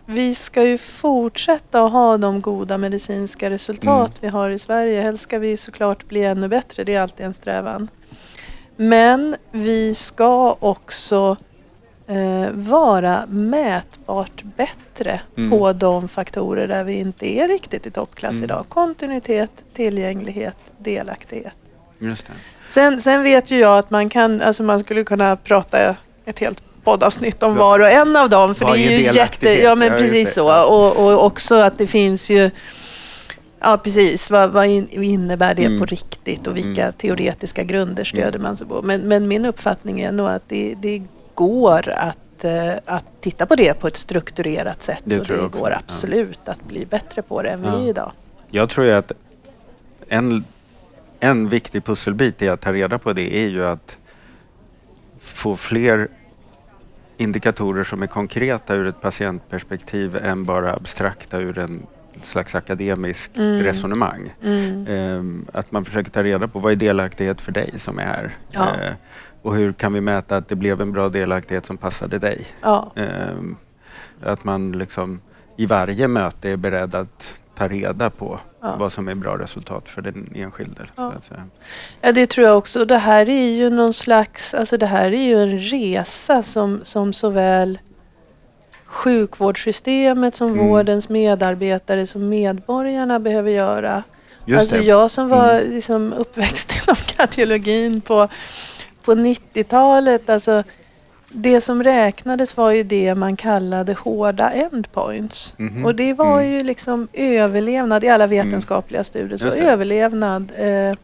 vi 0.06 0.34
ska 0.34 0.62
ju 0.62 0.78
fortsätta 0.78 1.84
att 1.84 1.92
ha 1.92 2.18
de 2.18 2.40
goda 2.40 2.78
medicinska 2.78 3.50
resultat 3.50 4.08
Mm. 4.10 4.18
vi 4.20 4.28
har 4.28 4.50
i 4.50 4.58
Sverige. 4.58 5.02
Helst 5.02 5.22
ska 5.24 5.38
vi 5.38 5.56
såklart 5.56 6.08
bli 6.08 6.24
ännu 6.24 6.48
bättre, 6.48 6.84
det 6.84 6.94
är 6.94 7.00
alltid 7.00 7.26
en 7.26 7.34
strävan. 7.34 7.88
Men 8.76 9.36
vi 9.50 9.94
ska 9.94 10.56
också 10.60 11.36
eh, 12.08 12.50
vara 12.52 13.24
mätbart 13.28 14.42
bättre 14.56 15.20
Mm. 15.36 15.50
på 15.50 15.72
de 15.72 16.08
faktorer 16.08 16.68
där 16.68 16.84
vi 16.84 16.92
inte 16.94 17.26
är 17.38 17.48
riktigt 17.48 17.86
i 17.86 17.90
toppklass 17.90 18.32
Mm. 18.32 18.44
idag. 18.44 18.64
Kontinuitet, 18.68 19.50
tillgänglighet, 19.74 20.56
delaktighet. 20.78 21.52
Det. 21.98 22.16
Sen, 22.66 23.00
sen 23.00 23.22
vet 23.22 23.50
ju 23.50 23.58
jag 23.58 23.78
att 23.78 23.90
man 23.90 24.08
kan, 24.08 24.42
alltså 24.42 24.62
man 24.62 24.80
skulle 24.80 25.04
kunna 25.04 25.36
prata 25.36 25.96
ett 26.24 26.38
helt 26.38 26.62
poddavsnitt 26.84 27.42
om 27.42 27.56
var 27.56 27.80
och 27.80 27.90
en 27.90 28.16
av 28.16 28.28
dem. 28.28 28.54
För 28.54 28.64
det 28.64 28.70
Varje 28.70 28.90
är 28.92 28.98
ju 29.12 29.18
jätte, 29.18 29.62
ja 29.62 29.74
men 29.74 29.90
precis 29.90 30.28
det. 30.28 30.34
så. 30.34 30.64
Och, 30.66 30.96
och 31.06 31.24
också 31.26 31.54
att 31.54 31.78
det 31.78 31.86
finns 31.86 32.30
ju, 32.30 32.50
ja 33.60 33.78
precis, 33.84 34.30
vad, 34.30 34.50
vad 34.50 34.66
in, 34.66 34.88
innebär 34.90 35.54
det 35.54 35.64
Mm. 35.64 35.78
på 35.80 35.86
riktigt 35.86 36.46
och 36.46 36.56
vilka 36.56 36.82
Mm. 36.82 36.92
teoretiska 36.92 37.62
grunder 37.62 38.04
stöder 38.04 38.38
man 38.38 38.56
sig 38.56 38.66
på. 38.66 38.82
Men, 38.82 39.00
men 39.00 39.28
min 39.28 39.44
uppfattning 39.44 40.00
är 40.00 40.12
nog 40.12 40.28
att 40.28 40.48
det, 40.48 40.74
det 40.78 41.02
går 41.38 41.88
att, 41.88 42.44
eh, 42.44 42.72
att 42.84 43.04
titta 43.20 43.46
på 43.46 43.54
det 43.56 43.74
på 43.74 43.86
ett 43.86 43.96
strukturerat 43.96 44.82
sätt. 44.82 45.02
Det 45.04 45.20
och 45.20 45.26
tror 45.26 45.36
det 45.36 45.42
jag 45.42 45.46
också, 45.48 45.60
går 45.60 45.70
ja. 45.70 45.76
absolut 45.86 46.48
att 46.48 46.64
bli 46.64 46.86
bättre 46.86 47.22
på 47.22 47.42
det 47.42 47.48
än 47.50 47.62
vi 47.62 47.68
Ja. 47.68 47.78
är 47.82 47.88
idag. 47.88 48.12
Jag 48.50 48.68
tror 48.68 48.88
att 48.90 49.12
en, 50.08 50.44
en 51.20 51.48
viktig 51.48 51.84
pusselbit 51.84 52.42
i 52.42 52.48
att 52.48 52.60
ta 52.60 52.72
reda 52.72 52.98
på 52.98 53.12
det 53.12 53.36
är 53.44 53.48
ju 53.48 53.64
att 53.66 53.96
få 55.20 55.56
fler 55.56 56.08
indikatorer 57.16 57.84
som 57.84 58.02
är 58.02 58.06
konkreta 58.06 58.74
ur 58.74 58.86
ett 58.86 59.00
patientperspektiv 59.00 60.16
än 60.16 60.44
bara 60.44 60.74
abstrakta 60.74 61.38
ur 61.38 61.58
en 61.58 61.86
slags 62.22 62.54
akademisk 62.54 63.30
Mm. 63.36 63.62
resonemang. 63.62 64.34
Mm. 64.42 64.86
Ehm, 64.88 65.46
att 65.52 65.72
man 65.72 65.84
försöker 65.84 66.10
ta 66.10 66.22
reda 66.22 66.48
på 66.48 66.58
vad 66.58 66.72
är 66.72 66.76
delaktighet 66.76 67.40
för 67.40 67.52
dig 67.52 67.72
som 67.76 67.98
är 67.98 68.04
här? 68.04 68.30
Ja. 68.50 68.66
Eh, 68.82 68.94
och 69.42 69.54
hur 69.56 69.72
kan 69.72 69.92
vi 69.92 70.00
mäta 70.00 70.36
att 70.36 70.48
det 70.48 70.54
blev 70.56 70.80
en 70.80 70.92
bra 70.92 71.08
delaktighet 71.08 71.66
som 71.66 71.76
passade 71.76 72.18
dig? 72.18 72.46
Ja. 72.62 72.92
Ehm, 72.96 73.56
att 74.22 74.44
man 74.44 74.72
liksom 74.72 75.20
i 75.56 75.66
varje 75.66 76.08
möte 76.08 76.50
är 76.50 76.56
beredd 76.56 76.94
att 76.94 77.34
ta 77.54 77.68
reda 77.68 78.10
på 78.10 78.40
Ja. 78.60 78.76
vad 78.78 78.92
som 78.92 79.08
är 79.08 79.14
bra 79.14 79.38
resultat 79.38 79.88
för 79.88 80.02
den 80.02 80.30
enskilde. 80.34 80.82
Ja. 80.96 81.12
Ja, 82.00 82.12
det 82.12 82.26
tror 82.26 82.46
jag 82.46 82.58
också. 82.58 82.84
Det 82.84 82.98
här 82.98 83.28
är 83.30 83.48
ju 83.56 83.70
någon 83.70 83.92
slags, 83.92 84.54
alltså 84.54 84.76
det 84.76 84.86
här 84.86 85.06
är 85.14 85.22
ju 85.22 85.42
en 85.42 85.58
resa 85.58 86.42
som, 86.42 86.80
som 86.82 87.12
såväl 87.12 87.78
sjukvårdssystemet 88.84 90.36
som 90.36 90.52
Mm. 90.52 90.68
vårdens 90.68 91.08
medarbetare 91.08 92.06
som 92.06 92.28
medborgarna 92.28 93.18
behöver 93.20 93.50
göra. 93.50 94.02
Just 94.44 94.60
alltså 94.60 94.76
det. 94.76 94.82
jag 94.84 95.10
som 95.10 95.28
var 95.28 95.54
Mm. 95.60 95.72
liksom 95.74 96.12
uppväxt 96.12 96.72
inom 96.82 96.96
kardiologin 96.96 98.00
på, 98.00 98.28
på 99.04 99.14
90-talet, 99.14 100.28
alltså 100.30 100.62
det 101.30 101.60
som 101.60 101.82
räknades 101.82 102.56
var 102.56 102.70
ju 102.70 102.82
det 102.82 103.14
man 103.14 103.36
kallade 103.36 103.92
hårda 103.94 104.50
endpoints. 104.50 105.54
Mhm. 105.58 105.84
Och 105.84 105.94
det 105.94 106.12
var 106.14 106.40
Mm. 106.40 106.52
ju 106.52 106.62
liksom 106.64 107.08
överlevnad 107.12 108.04
i 108.04 108.08
alla 108.08 108.26
vetenskapliga 108.26 109.04
studier. 109.04 109.36
Så 109.38 109.46
överlevnad. 109.48 110.52
Eh, 110.56 110.96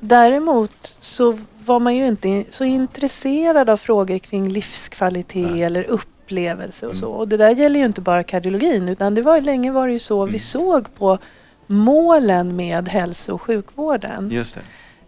däremot 0.00 0.96
så 1.00 1.38
var 1.64 1.80
man 1.80 1.96
ju 1.96 2.06
inte 2.06 2.44
så 2.50 2.64
intresserad 2.64 3.70
av 3.70 3.76
frågor 3.76 4.18
kring 4.18 4.48
livskvalitet 4.48 5.50
Nej. 5.52 5.62
eller 5.62 5.82
upplevelse 5.84 6.86
och 6.86 6.92
Mm. 6.92 7.00
så. 7.00 7.08
Och 7.10 7.28
det 7.28 7.36
där 7.36 7.50
gäller 7.50 7.80
ju 7.80 7.86
inte 7.86 8.00
bara 8.00 8.22
kardiologin 8.22 8.88
utan 8.88 9.14
det 9.14 9.22
var 9.22 9.40
länge 9.40 9.70
var 9.72 9.86
det 9.86 9.92
ju 9.92 9.98
så 9.98 10.24
vi 10.24 10.28
Mm. 10.30 10.38
såg 10.38 10.94
på 10.94 11.18
målen 11.66 12.56
med 12.56 12.88
hälso 12.88 13.34
och 13.34 13.42
sjukvården. 13.42 14.30
Just 14.30 14.54
det. 14.54 14.60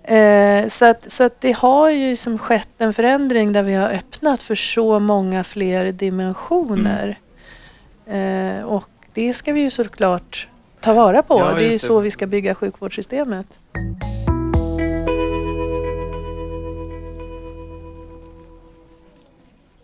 Eh, 0.04 0.68
så 0.68 0.84
att, 0.84 1.12
så 1.12 1.24
att 1.24 1.40
det 1.40 1.52
har 1.52 1.90
ju 1.90 2.16
som 2.16 2.38
skett 2.38 2.68
en 2.78 2.94
förändring 2.94 3.52
där 3.52 3.62
vi 3.62 3.74
har 3.74 3.88
öppnat 3.88 4.42
för 4.42 4.54
så 4.54 4.98
många 4.98 5.44
fler 5.44 5.92
dimensioner. 5.92 7.18
Mm. 8.06 8.58
Eh, 8.58 8.64
och 8.64 8.88
det 9.12 9.34
ska 9.34 9.52
vi 9.52 9.60
ju 9.60 9.70
såklart 9.70 10.48
ta 10.80 10.92
vara 10.92 11.22
på. 11.22 11.38
Ja, 11.38 11.54
det 11.54 11.64
är 11.64 11.72
ju 11.72 11.78
så 11.78 12.00
vi 12.00 12.10
ska 12.10 12.26
bygga 12.26 12.54
sjukvårdssystemet. 12.54 13.60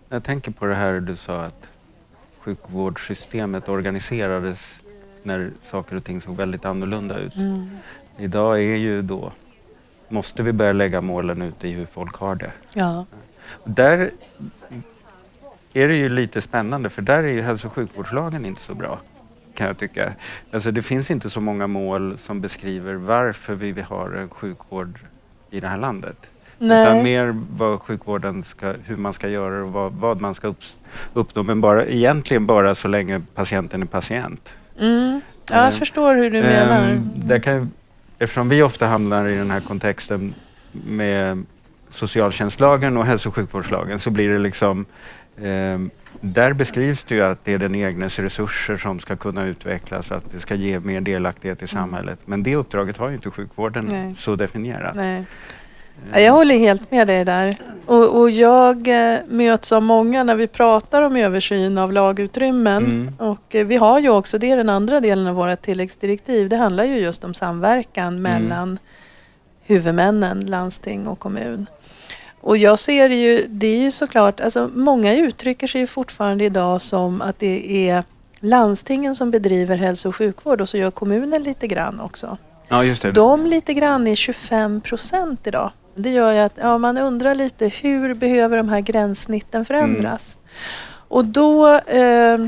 Jag 0.08 0.24
tänker 0.24 0.50
på 0.50 0.66
det 0.66 0.74
här 0.74 1.00
du 1.00 1.16
sa 1.16 1.44
att 1.44 1.68
sjukvårdssystemet 2.38 3.68
organiserades 3.68 4.74
när 5.22 5.50
saker 5.62 5.96
och 5.96 6.04
ting 6.04 6.20
såg 6.20 6.36
väldigt 6.36 6.64
annorlunda 6.64 7.18
ut. 7.18 7.32
Idag 8.18 8.58
är 8.58 8.76
ju 8.76 9.02
då, 9.02 9.32
måste 10.10 10.42
vi 10.42 10.52
börja 10.52 10.72
lägga 10.72 11.00
målen 11.00 11.42
ute 11.42 11.68
i 11.68 11.72
hur 11.72 11.86
folk 11.86 12.14
har 12.16 12.34
det. 12.34 12.52
Ja. 12.74 13.06
Där 13.64 14.10
är 15.72 15.88
det 15.88 15.94
ju 15.94 16.08
lite 16.08 16.40
spännande 16.40 16.88
för 16.88 17.02
där 17.02 17.18
är 17.24 17.28
ju 17.28 17.40
hälso 17.40 17.66
och 17.66 17.72
sjukvårdslagen 17.72 18.44
inte 18.44 18.60
så 18.60 18.74
bra 18.74 18.98
kan 19.54 19.66
jag 19.66 19.78
tycka. 19.78 20.12
Alltså 20.52 20.70
det 20.70 20.82
finns 20.82 21.10
inte 21.10 21.30
så 21.30 21.40
många 21.40 21.66
mål 21.66 22.18
som 22.18 22.40
beskriver 22.40 22.94
varför 22.94 23.54
vi 23.54 23.72
vill 23.72 23.84
ha 23.84 24.14
en 24.16 24.28
sjukvård 24.28 24.98
i 25.50 25.60
det 25.60 25.68
här 25.68 25.78
landet. 25.78 26.16
Utan 26.58 26.68
Nej. 26.68 27.02
mer 27.02 27.36
vad 27.56 27.80
sjukvården 27.80 28.42
ska, 28.42 28.74
hur 28.84 28.96
man 28.96 29.12
ska 29.12 29.28
göra 29.28 29.62
och 29.64 29.72
vad, 29.72 29.92
vad 29.92 30.20
man 30.20 30.34
ska 30.34 30.48
upps- 30.48 30.74
uppnå. 31.14 31.42
Men 31.42 31.60
bara, 31.60 31.86
egentligen 31.86 32.46
bara 32.46 32.74
så 32.74 32.88
länge 32.88 33.22
patienten 33.34 33.82
är 33.82 33.86
patient. 33.86 34.48
Mm. 34.78 35.20
Ja, 35.50 35.56
jag 35.56 35.66
Eh, 35.66 35.78
förstår 35.78 36.14
hur 36.14 36.30
du 36.30 36.42
menar. 36.42 36.88
Ehm, 36.90 37.10
där 37.14 37.38
kan, 37.38 37.70
eftersom 38.20 38.48
vi 38.48 38.62
ofta 38.62 38.86
hamnar 38.86 39.28
i 39.28 39.36
den 39.36 39.50
här 39.50 39.60
kontexten 39.60 40.34
med 40.72 41.44
socialtjänstlagen 41.90 42.96
och 42.96 43.06
hälso 43.06 43.28
och 43.28 43.34
sjukvårdslagen 43.34 43.98
så 43.98 44.10
blir 44.10 44.28
det 44.28 44.38
liksom 44.38 44.86
ehm, 45.42 45.90
där 46.20 46.52
beskrivs 46.52 47.04
det 47.04 47.14
ju 47.14 47.22
att 47.22 47.44
det 47.44 47.52
är 47.52 47.58
den 47.58 47.74
egnes 47.74 48.18
resurser 48.18 48.76
som 48.76 48.98
ska 48.98 49.16
kunna 49.16 49.44
utvecklas 49.44 50.12
att 50.12 50.24
det 50.32 50.40
ska 50.40 50.54
ge 50.54 50.80
mer 50.80 51.00
delaktighet 51.00 51.62
i 51.62 51.66
samhället. 51.66 52.18
Men 52.24 52.42
det 52.42 52.56
uppdraget 52.56 52.96
har 52.96 53.08
ju 53.08 53.14
inte 53.14 53.30
sjukvården 53.30 53.84
Nej. 53.90 54.14
så 54.14 54.36
definierat. 54.36 54.96
Nej. 54.96 55.24
Ja, 56.12 56.20
jag 56.20 56.32
håller 56.32 56.58
helt 56.58 56.90
med 56.90 57.06
dig 57.06 57.24
där. 57.24 57.56
Och, 57.86 58.20
och 58.20 58.30
jag 58.30 58.88
eh, 58.88 59.18
möts 59.28 59.72
av 59.72 59.82
många 59.82 60.24
när 60.24 60.34
vi 60.34 60.46
pratar 60.46 61.02
om 61.02 61.16
översyn 61.16 61.78
av 61.78 61.92
lagutrymmen. 61.92 62.84
Mm. 62.84 63.14
Och 63.18 63.54
eh, 63.54 63.66
vi 63.66 63.76
har 63.76 63.98
ju 63.98 64.08
också, 64.08 64.38
det 64.38 64.50
är 64.50 64.56
den 64.56 64.68
andra 64.68 65.00
delen 65.00 65.26
av 65.26 65.34
våra 65.34 65.56
tilläggsdirektiv. 65.56 66.48
Det 66.48 66.56
handlar 66.56 66.84
ju 66.84 66.98
just 66.98 67.24
om 67.24 67.34
samverkan 67.34 68.22
mellan 68.22 68.78
huvudmännen, 69.66 70.40
landsting 70.40 71.06
och 71.06 71.18
kommun. 71.18 71.66
Och 72.40 72.56
jag 72.56 72.78
ser 72.78 73.08
det 73.08 73.14
ju, 73.14 73.46
det 73.48 73.66
är 73.66 73.78
ju 73.78 73.90
såklart, 73.90 74.40
alltså 74.40 74.70
många 74.74 75.16
uttrycker 75.16 75.66
sig 75.66 75.80
ju 75.80 75.86
fortfarande 75.86 76.44
idag 76.44 76.82
som 76.82 77.22
att 77.22 77.38
det 77.38 77.88
är 77.88 78.04
landstingen 78.40 79.14
som 79.14 79.30
bedriver 79.30 79.76
hälso 79.76 80.08
och 80.08 80.16
sjukvård 80.16 80.60
och 80.60 80.68
så 80.68 80.76
gör 80.76 80.90
kommunen 80.90 81.42
lite 81.42 81.66
grann 81.66 82.00
också. 82.00 82.38
Ja, 82.68 82.84
just 82.84 83.02
det. 83.02 83.12
De 83.12 83.46
lite 83.46 83.74
grann 83.74 84.06
är 84.06 84.14
25 84.14 84.80
procent 84.80 85.46
idag. 85.46 85.72
Det 86.02 86.10
gör 86.10 86.32
ju 86.32 86.38
att 86.38 86.56
ja, 86.56 86.78
man 86.78 86.98
undrar 86.98 87.34
lite 87.34 87.68
hur 87.68 88.14
behöver 88.14 88.56
de 88.56 88.68
här 88.68 88.80
gränssnitten 88.80 89.64
förändras? 89.64 90.38
Och 91.08 91.24
då 91.24 91.68
eh, 91.74 92.38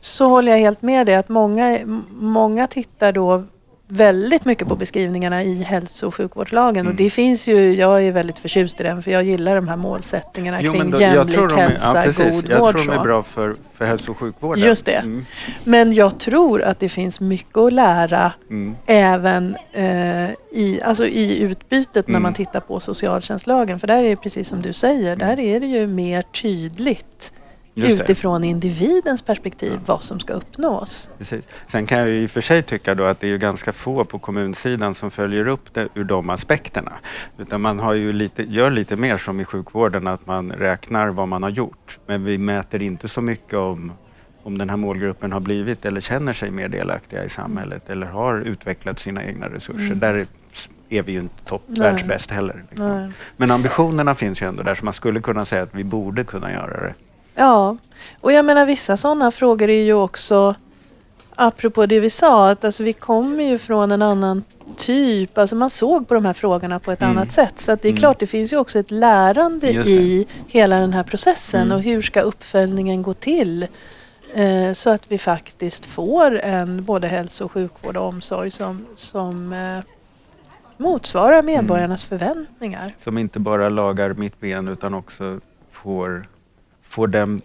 så 0.00 0.28
håller 0.28 0.52
jag 0.52 0.58
helt 0.58 0.82
med 0.82 1.06
dig 1.06 1.14
att 1.14 1.28
många, 1.28 1.78
många 2.10 2.66
tittar 2.66 3.12
då 3.12 3.44
väldigt 3.88 4.44
mycket 4.44 4.68
på 4.68 4.76
beskrivningarna 4.76 5.42
i 5.44 5.62
hälso 5.62 6.06
och 6.06 6.14
sjukvårdslagen. 6.14 6.80
Mm. 6.80 6.90
Och 6.92 6.96
det 6.96 7.10
finns 7.10 7.48
ju, 7.48 7.74
jag 7.74 8.02
är 8.04 8.12
väldigt 8.12 8.38
förtjust 8.38 8.80
i 8.80 8.82
den 8.82 9.02
för 9.02 9.10
jag 9.10 9.22
gillar 9.24 9.54
de 9.56 9.68
här 9.68 9.76
målsättningarna 9.76 10.62
Jo, 10.62 10.72
kring 10.72 10.90
då- 10.90 11.00
jämlik 11.00 11.36
är, 11.36 11.56
hälsa, 11.56 12.24
ja, 12.24 12.30
god 12.30 12.46
Jag 12.48 12.58
vård. 12.60 12.72
tror 12.74 12.92
de 12.92 12.98
är 12.98 13.02
bra 13.02 13.22
för, 13.22 13.56
för 13.74 13.84
hälso 13.86 14.10
och 14.10 14.18
sjukvården. 14.18 14.64
Just 14.64 14.86
det. 14.86 14.92
Mm. 14.92 15.24
Men 15.64 15.92
jag 15.92 16.18
tror 16.18 16.62
att 16.62 16.80
det 16.80 16.88
finns 16.88 17.20
mycket 17.20 17.56
att 17.56 17.72
lära 17.72 18.32
Mm. 18.50 18.76
även 18.86 19.56
eh, 19.72 20.30
i, 20.52 20.80
alltså 20.84 21.06
i 21.06 21.38
utbytet 21.38 22.06
när 22.08 22.12
Mm. 22.12 22.22
man 22.22 22.34
tittar 22.34 22.60
på 22.60 22.80
socialtjänstlagen. 22.80 23.80
För 23.80 23.86
där 23.86 24.02
är 24.04 24.08
det 24.10 24.16
precis 24.16 24.48
som 24.48 24.62
du 24.62 24.72
säger, 24.72 25.16
där 25.16 25.40
är 25.40 25.60
det 25.60 25.66
ju 25.66 25.86
mer 25.86 26.22
tydligt 26.22 27.32
Just 27.78 27.98
det. 27.98 28.04
utifrån 28.04 28.44
individens 28.44 29.22
perspektiv 29.22 29.80
vad 29.86 30.02
som 30.02 30.20
ska 30.20 30.32
uppnås. 30.32 31.10
Precis. 31.18 31.48
Sen 31.66 31.86
kan 31.86 31.98
jag 31.98 32.08
ju 32.08 32.22
i 32.22 32.26
och 32.26 32.30
för 32.30 32.40
sig 32.40 32.62
tycka 32.62 32.94
då 32.94 33.04
att 33.04 33.20
det 33.20 33.28
är 33.28 33.38
ganska 33.38 33.72
få 33.72 34.04
på 34.04 34.18
kommunsidan 34.18 34.94
som 34.94 35.10
följer 35.10 35.48
upp 35.48 35.74
det 35.74 35.88
ur 35.94 36.04
de 36.04 36.30
aspekterna. 36.30 36.92
Utan 37.38 37.60
man 37.60 37.78
har 37.78 37.92
ju 37.92 38.12
lite, 38.12 38.42
gör 38.42 38.70
lite 38.70 38.96
mer 38.96 39.16
som 39.16 39.40
i 39.40 39.44
sjukvården, 39.44 40.06
att 40.06 40.26
man 40.26 40.52
räknar 40.52 41.08
vad 41.08 41.28
man 41.28 41.42
har 41.42 41.50
gjort. 41.50 41.98
Men 42.06 42.24
vi 42.24 42.38
mäter 42.38 42.82
inte 42.82 43.08
så 43.08 43.20
mycket 43.20 43.54
om, 43.54 43.92
om 44.42 44.58
den 44.58 44.70
här 44.70 44.76
målgruppen 44.76 45.32
har 45.32 45.40
blivit 45.40 45.86
eller 45.86 46.00
känner 46.00 46.32
sig 46.32 46.50
mer 46.50 46.68
delaktiga 46.68 47.24
i 47.24 47.28
samhället 47.28 47.90
eller 47.90 48.06
har 48.06 48.40
utvecklat 48.40 48.98
sina 48.98 49.24
egna 49.24 49.48
resurser. 49.48 49.86
Mm. 49.86 49.98
Där 49.98 50.26
är 50.88 51.02
vi 51.02 51.12
ju 51.12 51.18
inte 51.18 51.44
topp, 51.44 51.62
världsbäst 51.66 52.30
heller. 52.30 52.64
Liksom. 52.70 53.12
Men 53.36 53.50
ambitionerna 53.50 54.14
finns 54.14 54.42
ju 54.42 54.48
ändå 54.48 54.62
där, 54.62 54.74
så 54.74 54.84
man 54.84 54.94
skulle 54.94 55.20
kunna 55.20 55.44
säga 55.44 55.62
att 55.62 55.74
vi 55.74 55.84
borde 55.84 56.24
kunna 56.24 56.52
göra 56.52 56.80
det. 56.80 56.94
Ja, 57.38 57.76
och 58.20 58.32
jag 58.32 58.44
menar 58.44 58.66
vissa 58.66 58.96
sådana 58.96 59.30
frågor 59.30 59.70
är 59.70 59.82
ju 59.84 59.94
också, 59.94 60.54
apropå 61.34 61.86
det 61.86 62.00
vi 62.00 62.10
sa, 62.10 62.50
att 62.50 62.64
alltså 62.64 62.82
vi 62.82 62.92
kommer 62.92 63.44
ju 63.44 63.58
från 63.58 63.92
en 63.92 64.02
annan 64.02 64.44
typ, 64.76 65.38
alltså 65.38 65.56
man 65.56 65.70
såg 65.70 66.08
på 66.08 66.14
de 66.14 66.24
här 66.24 66.32
frågorna 66.32 66.78
på 66.78 66.92
ett 66.92 67.02
Mm. 67.02 67.16
annat 67.18 67.32
sätt. 67.32 67.60
Så 67.60 67.72
att 67.72 67.82
det 67.82 67.88
är 67.88 67.90
Mm. 67.90 67.98
klart, 68.00 68.18
det 68.20 68.26
finns 68.26 68.52
ju 68.52 68.56
också 68.56 68.78
ett 68.78 68.90
lärande 68.90 69.70
i 69.70 70.26
hela 70.48 70.80
den 70.80 70.92
här 70.92 71.02
processen 71.02 71.62
Mm. 71.62 71.76
och 71.76 71.82
hur 71.82 72.02
ska 72.02 72.20
uppföljningen 72.20 73.02
gå 73.02 73.14
till? 73.14 73.66
Eh, 74.34 74.72
så 74.72 74.90
att 74.90 75.12
vi 75.12 75.18
faktiskt 75.18 75.86
får 75.86 76.38
en 76.40 76.84
både 76.84 77.08
hälso 77.08 77.44
och 77.44 77.52
sjukvård 77.52 77.96
och 77.96 78.08
omsorg 78.08 78.50
som, 78.50 78.86
som 78.96 79.52
eh, 79.52 79.78
motsvarar 80.76 81.42
medborgarnas 81.42 82.04
förväntningar. 82.04 82.92
Som 83.04 83.18
inte 83.18 83.38
bara 83.38 83.68
lagar 83.68 84.12
mitt 84.14 84.40
ben 84.40 84.68
utan 84.68 84.94
också 84.94 85.40
får, 85.72 86.26
får 86.96 87.06
den 87.06 87.40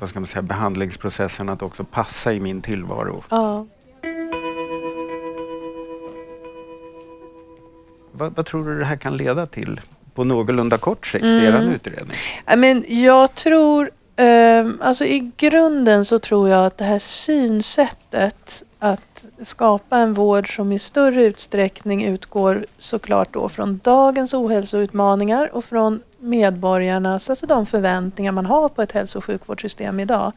vad 0.00 0.08
ska 0.08 0.20
man 0.20 0.26
säga, 0.26 0.42
behandlingsprocessen 0.42 1.48
att 1.48 1.62
också 1.62 1.84
passa 1.84 2.32
i 2.32 2.40
min 2.40 2.62
tillvaro. 2.62 3.24
Ja. 3.28 3.66
Vad, 8.12 8.34
vad 8.36 8.46
tror 8.46 8.68
du 8.68 8.78
det 8.78 8.84
här 8.84 8.96
kan 8.96 9.16
leda 9.16 9.46
till 9.46 9.80
på 10.14 10.24
någorlunda 10.24 10.78
kort 10.78 11.06
sikt 11.06 11.24
i 11.24 11.28
Mm. 11.28 11.68
er 11.68 11.74
utredning? 11.74 12.16
Ja, 12.46 12.56
Men 12.56 12.84
jag 12.88 13.34
tror, 13.34 13.90
ehm, 14.16 14.78
alltså 14.82 15.04
i 15.04 15.30
grunden 15.36 16.04
så 16.04 16.18
tror 16.18 16.48
jag 16.48 16.66
att 16.66 16.78
det 16.78 16.84
här 16.84 16.98
synsättet 16.98 18.62
att 18.78 19.28
skapa 19.42 19.98
en 19.98 20.14
vård 20.14 20.56
som 20.56 20.72
i 20.72 20.78
större 20.78 21.24
utsträckning 21.24 22.04
utgår 22.04 22.66
såklart 22.78 23.32
då 23.32 23.48
från 23.48 23.80
dagens 23.84 24.34
ohälsoutmaningar 24.34 25.50
och 25.56 25.64
från 25.64 26.02
medborgarnas, 26.22 27.30
alltså 27.30 27.46
de 27.46 27.66
förväntningar 27.66 28.32
man 28.32 28.46
har 28.46 28.68
på 28.68 28.82
ett 28.82 28.92
hälso 28.92 29.18
och 29.18 29.24
sjukvårdssystem 29.24 30.00
idag. 30.00 30.32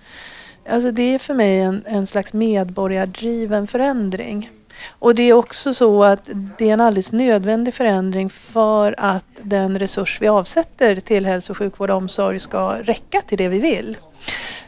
Alltså 0.70 0.92
det 0.92 1.16
är 1.16 1.20
för 1.20 1.34
mig 1.34 1.60
en, 1.60 1.84
en 1.86 2.08
slags 2.08 2.34
medborgardriven 2.34 3.68
förändring. 3.68 4.52
Och 4.90 5.16
det 5.16 5.24
är 5.24 5.34
också 5.34 5.74
så 5.74 6.04
att 6.04 6.30
det 6.58 6.70
är 6.70 6.74
en 6.74 6.82
alldeles 6.82 7.12
nödvändig 7.12 7.74
förändring 7.74 8.30
för 8.30 8.96
att 8.98 9.26
den 9.42 9.80
resurs 9.80 10.22
vi 10.22 10.28
avsätter 10.28 10.96
till 10.96 11.26
hälso 11.26 11.54
och 11.54 11.58
sjukvård 11.58 11.90
och 11.90 11.98
omsorg 11.98 12.40
ska 12.40 12.78
räcka 12.82 13.22
till 13.22 13.38
det 13.38 13.48
vi 13.48 13.60
vill. 13.60 13.98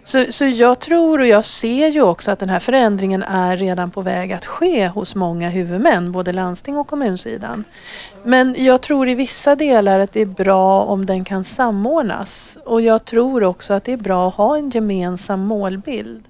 Så, 0.04 0.26
så 0.30 0.46
jag 0.46 0.80
tror 0.80 1.20
och 1.20 1.28
jag 1.28 1.46
ser 1.46 1.88
ju 1.88 2.02
också 2.02 2.32
att 2.32 2.40
den 2.40 2.50
här 2.50 2.60
förändringen 2.60 3.24
är 3.24 3.58
redan 3.58 3.92
på 3.92 4.02
väg 4.02 4.34
att 4.34 4.46
ske 4.46 4.88
hos 4.88 5.16
många 5.16 5.50
huvudmän, 5.50 6.12
både 6.12 6.34
landsting 6.34 6.78
och 6.78 6.88
kommunsidan. 6.88 7.64
Men 8.24 8.56
jag 8.58 8.82
tror 8.82 9.10
i 9.10 9.16
vissa 9.16 9.56
delar 9.56 10.00
att 10.00 10.14
det 10.14 10.22
är 10.22 10.26
bra 10.26 10.84
om 10.84 11.06
den 11.06 11.24
kan 11.24 11.44
samordnas. 11.44 12.58
Och 12.66 12.82
jag 12.82 13.06
tror 13.06 13.44
också 13.44 13.74
att 13.74 13.84
det 13.84 13.94
är 13.94 13.98
bra 13.98 14.28
att 14.28 14.36
ha 14.36 14.58
en 14.58 14.70
gemensam 14.70 15.42
målbild. 15.42 16.24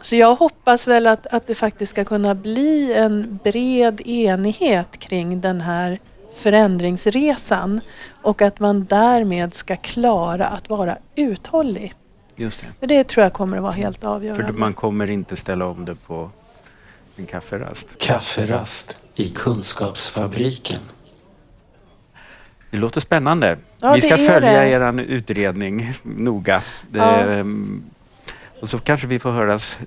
Så 0.00 0.16
jag 0.16 0.34
hoppas 0.34 0.86
väl 0.86 1.06
att, 1.06 1.26
att 1.26 1.46
det 1.46 1.54
faktiskt 1.54 1.90
ska 1.90 2.04
kunna 2.04 2.34
bli 2.34 2.94
en 2.94 3.38
bred 3.44 4.00
enighet 4.00 4.98
kring 4.98 5.40
den 5.40 5.60
här 5.60 5.98
förändringsresan 6.34 7.80
och 8.22 8.42
att 8.42 8.60
man 8.60 8.84
därmed 8.84 9.54
ska 9.54 9.76
klara 9.76 10.46
att 10.46 10.68
vara 10.68 10.98
uthållig. 11.14 11.94
Just 12.36 12.60
det. 12.80 12.86
Det 12.86 13.04
tror 13.04 13.22
jag 13.24 13.32
kommer 13.32 13.56
att 13.56 13.62
vara 13.62 13.72
helt 13.72 14.04
avgörande. 14.04 14.46
För 14.46 14.52
man 14.52 14.74
kommer 14.74 15.10
inte 15.10 15.36
ställa 15.36 15.66
om 15.66 15.84
det 15.84 15.94
på 15.94 16.30
en 17.16 17.26
kafferast. 17.26 17.86
Kafferast 17.98 18.98
i 19.14 19.28
Kunskapsfabriken. 19.28 20.80
Det 22.70 22.76
låter 22.76 23.00
spännande. 23.00 23.58
Ja, 23.80 23.92
Vi 23.92 24.00
ska 24.00 24.16
följa 24.16 24.60
det. 24.60 24.68
er 24.68 25.00
utredning 25.00 25.92
noga. 26.02 26.62
Ja. 26.92 27.16
ehm, 27.20 27.82
Och 28.60 28.70
så 28.70 28.78
kanske 28.78 29.06
vi 29.06 29.18
får 29.18 29.30
höras 29.30 29.78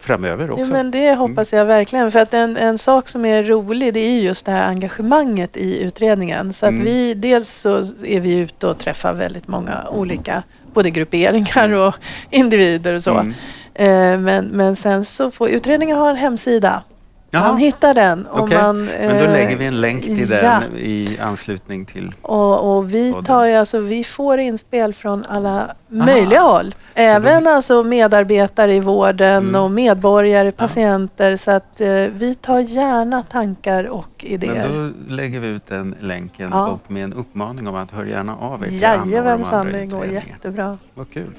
framöver 0.00 0.50
också. 0.50 0.64
Jo, 0.64 0.72
men 0.72 0.90
det 0.90 1.14
hoppas 1.14 1.52
jag 1.52 1.64
verkligen. 1.64 2.12
För 2.12 2.18
att 2.18 2.34
en, 2.34 2.56
en 2.56 2.78
sak 2.78 3.08
som 3.08 3.24
är 3.24 3.42
rolig 3.42 3.94
det 3.94 4.00
är 4.00 4.10
ju 4.10 4.20
just 4.20 4.46
det 4.46 4.52
här 4.52 4.66
engagemanget 4.68 5.56
i 5.56 5.82
utredningen. 5.82 6.52
Så 6.52 6.66
att 6.66 6.70
Mm. 6.72 6.84
vi, 6.84 7.14
dels 7.14 7.48
så 7.50 7.76
är 8.04 8.20
vi 8.20 8.38
ute 8.38 8.66
och 8.66 8.78
träffar 8.78 9.12
väldigt 9.12 9.48
många 9.48 9.88
olika 9.90 10.42
både 10.74 10.90
grupperingar 10.90 11.72
och 11.72 11.94
individer 12.30 12.94
och 12.94 13.02
så. 13.02 13.14
Mm. 13.14 13.34
Eh, 13.74 14.20
men, 14.20 14.44
men 14.44 14.76
sen 14.76 15.04
så 15.04 15.30
får 15.30 15.48
utredningen 15.48 15.96
ha 15.96 16.10
en 16.10 16.16
hemsida. 16.16 16.82
Jaha. 17.30 17.48
Man 17.48 17.56
hittar 17.56 17.94
den. 17.94 18.26
Om 18.26 18.40
Okej, 18.40 18.58
man, 18.58 18.84
Men 18.84 19.18
då 19.18 19.24
eh, 19.24 19.32
lägger 19.32 19.56
vi 19.56 19.64
en 19.64 19.80
länk 19.80 20.04
till 20.04 20.28
den 20.28 20.44
ja. 20.44 20.78
i 20.78 21.18
anslutning 21.20 21.86
till... 21.86 22.12
Och, 22.22 22.76
och 22.76 22.94
vi 22.94 23.14
tar 23.26 23.44
ju 23.44 23.54
alltså, 23.54 23.80
vi 23.80 24.04
får 24.04 24.38
inspel 24.38 24.94
från 24.94 25.24
alla 25.28 25.74
möjliga 25.88 26.40
håll. 26.40 26.74
Även 26.98 27.42
blir- 27.42 27.52
alltså 27.52 27.82
medarbetare 27.82 28.74
i 28.74 28.80
vården 28.80 29.48
Mm. 29.48 29.62
och 29.62 29.70
medborgare, 29.70 30.52
patienter. 30.52 31.36
Så 31.36 31.50
att 31.50 31.80
eh, 31.80 31.88
vi 31.92 32.34
tar 32.40 32.58
gärna 32.60 33.22
tankar 33.22 33.84
och 33.84 34.24
idéer. 34.24 34.68
Men 34.68 34.94
då 35.08 35.14
lägger 35.14 35.40
vi 35.40 35.48
ut 35.48 35.66
den 35.66 35.94
länken 36.00 36.50
Ja. 36.52 36.66
och 36.68 36.90
med 36.90 37.04
en 37.04 37.12
uppmaning 37.12 37.68
om 37.68 37.74
att 37.74 37.90
hör 37.90 38.04
gärna 38.04 38.36
av 38.36 38.62
er 38.62 38.68
till 38.68 38.80
de 38.80 38.84
Jajamensan, 38.86 39.54
andra 39.54 39.72
det 39.78 39.86
går 39.86 40.06
jättebra. 40.06 40.78
Vad 40.94 41.10
kul. 41.10 41.30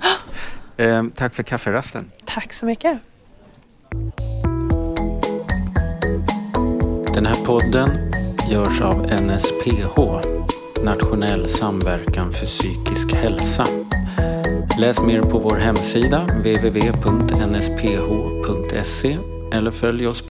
Ehm, 0.77 1.11
tack 1.15 1.33
för 1.35 1.43
kafferasten. 1.43 2.11
Tack 2.25 2.53
så 2.53 2.65
mycket. 2.65 2.97
Den 7.13 7.25
här 7.25 7.45
podden 7.45 7.89
görs 8.49 8.81
av 8.81 8.95
NSPH, 9.21 9.99
Nationell 10.83 11.47
samverkan 11.47 12.31
för 12.31 12.45
psykisk 12.45 13.15
hälsa. 13.15 13.65
Läs 14.79 15.01
mer 15.01 15.21
på 15.21 15.39
vår 15.39 15.55
hemsida 15.55 16.19
www.nsph.se 16.19 17.57
eller 19.51 19.71
följ 19.71 20.07
oss 20.07 20.21